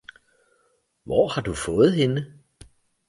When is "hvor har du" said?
1.03-1.53